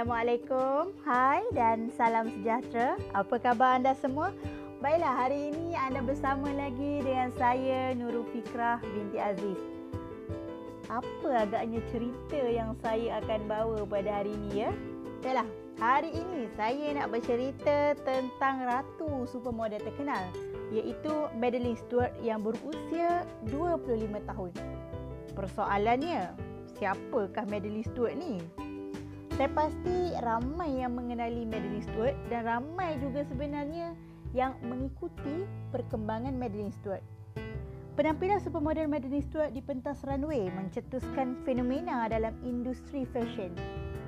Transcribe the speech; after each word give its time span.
Assalamualaikum. 0.00 0.96
Hai 1.04 1.44
dan 1.52 1.92
salam 1.92 2.32
sejahtera. 2.32 2.96
Apa 3.12 3.36
khabar 3.36 3.76
anda 3.76 3.92
semua? 3.92 4.32
Baiklah, 4.80 5.12
hari 5.12 5.52
ini 5.52 5.76
anda 5.76 6.00
bersama 6.00 6.48
lagi 6.56 7.04
dengan 7.04 7.28
saya 7.36 7.92
Nurul 7.92 8.24
Fikrah 8.32 8.80
binti 8.80 9.20
Aziz. 9.20 9.60
Apa 10.88 11.44
agaknya 11.44 11.84
cerita 11.92 12.40
yang 12.48 12.72
saya 12.80 13.20
akan 13.20 13.44
bawa 13.44 13.84
pada 13.84 14.24
hari 14.24 14.32
ini 14.32 14.64
ya? 14.64 14.72
Baiklah, 15.20 15.48
hari 15.76 16.16
ini 16.16 16.48
saya 16.56 16.96
nak 16.96 17.12
bercerita 17.12 17.92
tentang 18.00 18.64
ratu 18.72 19.28
supermodel 19.28 19.84
terkenal 19.84 20.32
iaitu 20.72 21.12
Madeline 21.36 21.76
Stewart 21.76 22.16
yang 22.24 22.40
berusia 22.40 23.28
25 23.52 24.16
tahun. 24.24 24.52
Persoalannya, 25.36 26.32
siapakah 26.80 27.44
Madeline 27.52 27.84
Stewart 27.84 28.16
ni? 28.16 28.40
Saya 29.40 29.56
pasti 29.56 30.12
ramai 30.20 30.84
yang 30.84 31.00
mengenali 31.00 31.48
Madeline 31.48 31.80
Stewart 31.80 32.12
dan 32.28 32.44
ramai 32.44 33.00
juga 33.00 33.24
sebenarnya 33.24 33.96
yang 34.36 34.52
mengikuti 34.60 35.48
perkembangan 35.72 36.36
Madeline 36.36 36.68
Stewart. 36.76 37.00
Penampilan 37.96 38.36
supermodel 38.44 38.84
Madeline 38.84 39.24
Stewart 39.24 39.56
di 39.56 39.64
pentas 39.64 40.04
runway 40.04 40.52
mencetuskan 40.52 41.40
fenomena 41.48 42.04
dalam 42.12 42.36
industri 42.44 43.08
fashion. 43.16 43.56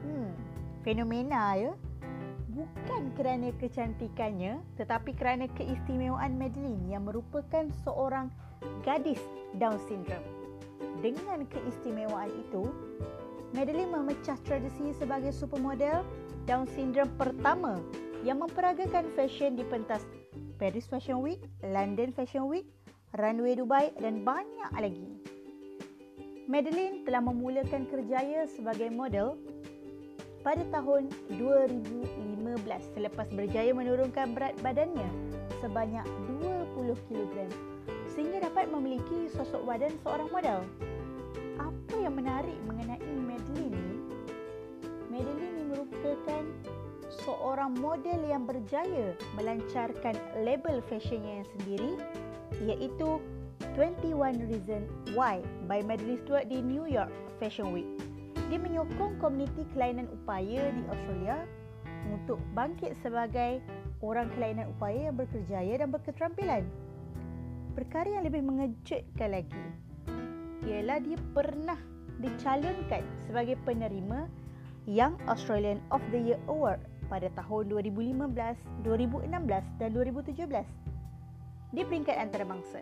Hmm, 0.00 0.32
fenomena 0.80 1.60
ya. 1.60 1.76
Bukan 2.48 3.12
kerana 3.12 3.52
kecantikannya 3.60 4.64
tetapi 4.80 5.12
kerana 5.12 5.44
keistimewaan 5.52 6.40
Madeline 6.40 6.88
yang 6.88 7.04
merupakan 7.04 7.68
seorang 7.84 8.32
gadis 8.80 9.20
Down 9.60 9.76
syndrome. 9.92 10.24
Dengan 11.04 11.44
keistimewaan 11.52 12.32
itu, 12.32 12.64
Madeline 13.56 13.88
memecah 13.88 14.36
tradisi 14.44 14.92
sebagai 14.92 15.32
supermodel 15.32 16.04
Down 16.44 16.68
syndrome 16.72 17.12
pertama 17.16 17.80
yang 18.24 18.44
memperagakan 18.44 19.08
fashion 19.16 19.56
di 19.56 19.64
pentas 19.68 20.04
Paris 20.60 20.88
Fashion 20.90 21.22
Week, 21.22 21.40
London 21.62 22.10
Fashion 22.12 22.50
Week, 22.50 22.66
Runway 23.16 23.56
Dubai 23.56 23.94
dan 24.00 24.26
banyak 24.26 24.72
lagi. 24.74 25.08
Madeline 26.48 27.04
telah 27.04 27.20
memulakan 27.20 27.84
kerjaya 27.88 28.48
sebagai 28.48 28.88
model 28.88 29.36
pada 30.40 30.64
tahun 30.72 31.12
2015 31.36 32.96
selepas 32.96 33.28
berjaya 33.36 33.72
menurunkan 33.76 34.32
berat 34.32 34.56
badannya 34.64 35.08
sebanyak 35.60 36.04
20 36.40 36.96
kg 37.08 37.34
sehingga 38.08 38.48
dapat 38.48 38.72
memiliki 38.72 39.28
sosok 39.28 39.68
badan 39.68 39.92
seorang 40.00 40.28
model. 40.32 40.64
Apa 41.58 41.94
yang 41.98 42.14
menarik 42.14 42.54
mengenai 42.70 43.02
Madeline 43.18 43.74
ni? 43.74 43.96
Madeline 45.10 45.54
ni 45.58 45.64
merupakan 45.66 46.42
seorang 47.26 47.74
model 47.74 48.20
yang 48.22 48.46
berjaya 48.46 49.18
melancarkan 49.34 50.14
label 50.46 50.78
fashionnya 50.86 51.42
yang 51.42 51.48
sendiri 51.58 51.92
iaitu 52.62 53.18
21 53.74 54.14
Reason 54.46 54.82
Why 55.18 55.42
by 55.66 55.82
Madeline 55.82 56.22
Stewart 56.22 56.46
di 56.46 56.62
New 56.62 56.86
York 56.86 57.10
Fashion 57.42 57.74
Week. 57.74 57.86
Dia 58.48 58.58
menyokong 58.62 59.18
komuniti 59.18 59.66
kelainan 59.74 60.06
upaya 60.14 60.70
di 60.72 60.82
Australia 60.88 61.42
untuk 62.08 62.38
bangkit 62.54 62.94
sebagai 63.02 63.60
orang 64.00 64.30
kelainan 64.32 64.70
upaya 64.78 65.10
yang 65.10 65.16
berkerjaya 65.18 65.74
dan 65.82 65.90
berketerampilan. 65.90 66.62
Perkara 67.74 68.08
yang 68.08 68.24
lebih 68.26 68.42
mengejutkan 68.46 69.30
lagi 69.34 69.87
ialah 70.66 70.98
dia 71.02 71.18
pernah 71.36 71.78
dicalonkan 72.18 73.04
sebagai 73.26 73.54
penerima 73.62 74.26
Young 74.88 75.20
Australian 75.28 75.78
of 75.92 76.00
the 76.10 76.18
Year 76.18 76.40
Award 76.48 76.80
pada 77.12 77.28
tahun 77.36 77.70
2015, 77.70 78.84
2016 78.84 79.80
dan 79.80 79.88
2017 79.92 81.76
di 81.76 81.82
peringkat 81.84 82.16
antarabangsa. 82.16 82.80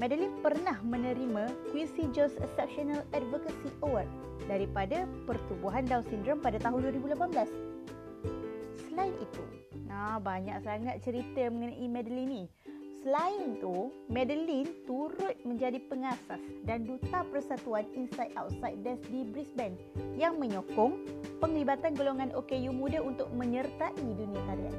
Madeline 0.00 0.32
pernah 0.40 0.80
menerima 0.80 1.52
Quincy 1.74 2.08
Jones 2.16 2.32
Exceptional 2.40 3.04
Advocacy 3.12 3.68
Award 3.84 4.08
daripada 4.48 5.04
Pertubuhan 5.28 5.84
Down 5.84 6.00
Syndrome 6.08 6.40
pada 6.40 6.56
tahun 6.56 6.88
2018. 6.88 8.88
Selain 8.88 9.12
itu, 9.20 9.44
nah 9.84 10.16
banyak 10.16 10.56
sangat 10.64 11.04
cerita 11.04 11.52
mengenai 11.52 11.84
Madeline 11.84 12.32
ni. 12.32 12.44
Selain 13.00 13.56
tu, 13.64 13.88
Madeline 14.12 14.68
turut 14.84 15.32
menjadi 15.48 15.80
pengasas 15.88 16.36
dan 16.68 16.84
duta 16.84 17.24
persatuan 17.32 17.88
Inside 17.96 18.36
Outside 18.36 18.76
Dance 18.84 19.08
di 19.08 19.24
Brisbane 19.24 19.72
yang 20.20 20.36
menyokong 20.36 21.08
penglibatan 21.40 21.96
golongan 21.96 22.28
OKU 22.36 22.68
muda 22.76 23.00
untuk 23.00 23.32
menyertai 23.32 23.96
dunia 23.96 24.40
tarian. 24.44 24.76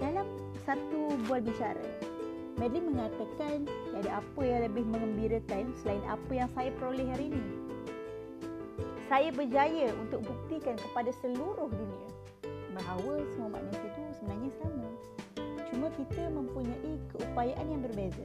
Dalam 0.00 0.24
satu 0.64 1.12
bual 1.28 1.44
bicara, 1.44 1.84
Madeline 2.56 2.88
mengatakan 2.88 3.68
tiada 3.68 4.24
apa 4.24 4.40
yang 4.40 4.60
lebih 4.64 4.84
mengembirakan 4.88 5.76
selain 5.84 6.00
apa 6.08 6.32
yang 6.32 6.48
saya 6.56 6.72
peroleh 6.80 7.04
hari 7.04 7.28
ini. 7.36 7.44
Saya 9.12 9.28
berjaya 9.28 9.92
untuk 10.00 10.24
buktikan 10.24 10.80
kepada 10.80 11.12
seluruh 11.20 11.68
dunia 11.68 12.08
bahawa 12.72 13.20
semua 13.36 13.60
manusia 13.60 13.89
kita 16.08 16.32
mempunyai 16.32 16.96
keupayaan 17.12 17.66
yang 17.68 17.82
berbeza. 17.84 18.24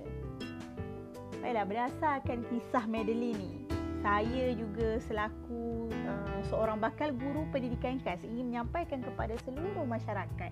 Baiklah, 1.44 1.66
berdasarkan 1.68 2.48
kisah 2.48 2.86
Madeline 2.88 3.36
ni, 3.36 3.52
saya 4.00 4.56
juga 4.56 4.98
selaku 5.04 5.92
uh, 5.92 6.40
seorang 6.48 6.80
bakal 6.80 7.12
guru 7.12 7.44
pendidikan 7.52 8.00
khas 8.00 8.24
ingin 8.24 8.54
menyampaikan 8.54 9.04
kepada 9.04 9.36
seluruh 9.44 9.84
masyarakat 9.84 10.52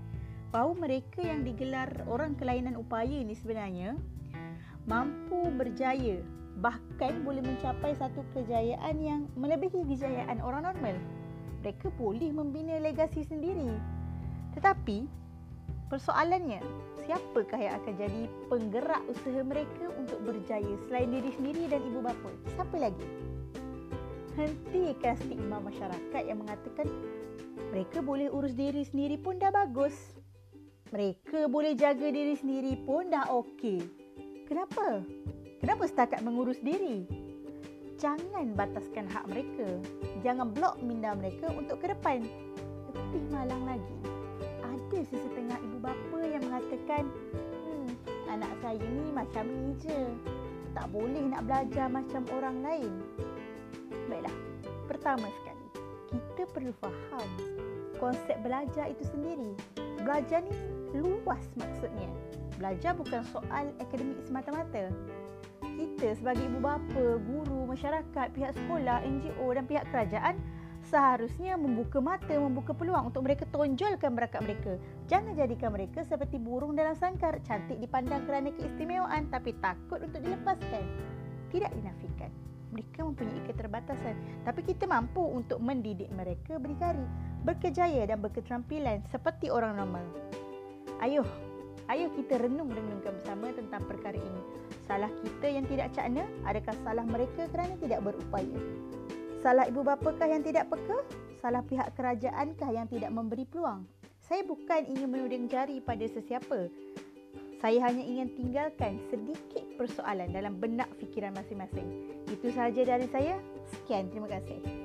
bahawa 0.51 0.73
mereka 0.77 1.23
yang 1.23 1.41
digelar 1.41 1.89
orang 2.05 2.37
kelainan 2.37 2.77
upaya 2.77 3.09
ini 3.09 3.33
sebenarnya 3.33 3.97
mampu 4.85 5.49
berjaya 5.55 6.21
bahkan 6.61 7.25
boleh 7.25 7.41
mencapai 7.41 7.97
satu 7.97 8.21
kejayaan 8.37 9.01
yang 9.01 9.21
melebihi 9.33 9.81
kejayaan 9.89 10.37
orang 10.43 10.69
normal. 10.69 10.93
Mereka 11.65 11.89
boleh 11.97 12.29
membina 12.29 12.77
legasi 12.77 13.25
sendiri. 13.25 13.71
Tetapi 14.53 15.23
Persoalannya, 15.93 16.57
siapakah 17.03 17.59
yang 17.59 17.75
akan 17.83 17.93
jadi 17.99 18.21
penggerak 18.47 19.01
usaha 19.11 19.41
mereka 19.43 19.85
untuk 19.99 20.19
berjaya 20.23 20.73
selain 20.87 21.11
diri 21.11 21.31
sendiri 21.35 21.63
dan 21.67 21.81
ibu 21.83 21.99
bapa? 21.99 22.31
Siapa 22.55 22.75
lagi? 22.79 23.05
Hentikan 24.33 25.15
stigma 25.21 25.61
masyarakat 25.61 26.23
yang 26.25 26.41
mengatakan 26.41 26.89
mereka 27.69 28.01
boleh 28.01 28.33
urus 28.33 28.57
diri 28.57 28.81
sendiri 28.81 29.21
pun 29.21 29.37
dah 29.37 29.53
bagus. 29.53 29.93
Mereka 30.89 31.49
boleh 31.49 31.73
jaga 31.77 32.09
diri 32.09 32.37
sendiri 32.37 32.77
pun 32.85 33.09
dah 33.09 33.29
okey. 33.29 33.81
Kenapa? 34.45 35.01
Kenapa 35.61 35.83
setakat 35.89 36.21
mengurus 36.21 36.61
diri? 36.61 37.05
Jangan 37.97 38.53
bataskan 38.57 39.07
hak 39.09 39.25
mereka. 39.31 39.79
Jangan 40.21 40.51
blok 40.53 40.81
minda 40.83 41.15
mereka 41.15 41.49
untuk 41.53 41.79
ke 41.81 41.93
depan. 41.93 42.25
Lebih 42.93 43.23
malang 43.33 43.63
lagi, 43.65 43.97
ada 44.73 44.99
sesetengah 45.05 45.57
ibu 45.61 45.77
bapa 45.77 46.19
yang 46.25 46.41
mengatakan 46.49 47.05
hmm, 47.05 47.89
anak 48.25 48.51
saya 48.65 48.81
ni 48.81 49.05
macam 49.13 49.45
ni 49.45 49.77
je. 49.77 50.01
Tak 50.73 50.89
boleh 50.89 51.29
nak 51.29 51.45
belajar 51.45 51.85
macam 51.85 52.25
orang 52.33 52.65
lain. 52.65 52.93
Baiklah, 54.09 54.33
pertama 54.89 55.29
sekali, 55.29 55.67
kita 56.09 56.49
perlu 56.49 56.73
faham 56.81 57.29
konsep 58.01 58.37
belajar 58.41 58.89
itu 58.89 59.05
sendiri. 59.13 59.53
Belajar 60.01 60.41
ni 60.41 60.53
luas 60.97 61.45
maksudnya. 61.53 62.09
Belajar 62.57 62.97
bukan 62.97 63.21
soal 63.29 63.69
akademik 63.77 64.17
semata-mata. 64.25 64.89
Kita 65.61 66.17
sebagai 66.17 66.49
ibu 66.49 66.59
bapa, 66.59 67.05
guru, 67.21 67.69
masyarakat, 67.69 68.27
pihak 68.33 68.51
sekolah, 68.57 69.05
NGO 69.05 69.47
dan 69.53 69.65
pihak 69.69 69.85
kerajaan 69.93 70.35
seharusnya 70.93 71.57
membuka 71.57 71.97
mata, 71.97 72.37
membuka 72.37 72.77
peluang 72.77 73.09
untuk 73.09 73.25
mereka 73.25 73.49
tonjolkan 73.49 74.13
bakat 74.13 74.45
mereka. 74.45 74.77
Jangan 75.09 75.33
jadikan 75.33 75.73
mereka 75.73 76.05
seperti 76.05 76.37
burung 76.37 76.77
dalam 76.77 76.93
sangkar, 76.93 77.41
cantik 77.41 77.81
dipandang 77.81 78.29
kerana 78.29 78.53
keistimewaan 78.53 79.25
tapi 79.33 79.57
takut 79.57 80.05
untuk 80.05 80.21
dilepaskan. 80.21 80.85
Tidak 81.49 81.71
dinafikan. 81.73 82.29
Mereka 82.77 83.09
mempunyai 83.09 83.41
keterbatasan, 83.49 84.45
tapi 84.45 84.61
kita 84.61 84.85
mampu 84.85 85.21
untuk 85.21 85.57
mendidik 85.57 86.13
mereka 86.13 86.61
berdikari, 86.61 87.05
berkejaya 87.41 88.05
dan 88.05 88.21
berketerampilan 88.21 89.01
seperti 89.09 89.49
orang 89.49 89.81
normal. 89.81 90.05
Ayuh, 91.01 91.25
ayuh 91.89 92.13
kita 92.13 92.37
renung-renungkan 92.37 93.17
bersama 93.17 93.49
tentang 93.49 93.81
perkara 93.89 94.17
ini. 94.17 94.41
Salah 94.85 95.09
kita 95.25 95.47
yang 95.49 95.65
tidak 95.65 95.89
cakna, 95.97 96.25
adakah 96.45 96.77
salah 96.85 97.05
mereka 97.05 97.49
kerana 97.49 97.73
tidak 97.81 98.01
berupaya? 98.05 98.61
Salah 99.43 99.67
ibu 99.67 99.83
bapakah 99.83 100.23
yang 100.23 100.39
tidak 100.39 100.71
peka? 100.71 101.03
Salah 101.43 101.59
pihak 101.67 101.91
kerajaanKah 101.99 102.71
yang 102.71 102.87
tidak 102.87 103.11
memberi 103.11 103.43
peluang? 103.43 103.83
Saya 104.23 104.39
bukan 104.47 104.87
ingin 104.87 105.11
menuding 105.11 105.51
jari 105.51 105.83
pada 105.83 106.07
sesiapa. 106.07 106.71
Saya 107.59 107.79
hanya 107.83 108.07
ingin 108.07 108.31
tinggalkan 108.39 109.03
sedikit 109.11 109.67
persoalan 109.75 110.31
dalam 110.31 110.63
benak 110.63 110.87
fikiran 110.95 111.35
masing-masing. 111.35 112.07
Itu 112.31 112.55
sahaja 112.55 112.87
dari 112.87 113.07
saya. 113.11 113.35
Sekian, 113.67 114.07
terima 114.15 114.31
kasih. 114.31 114.82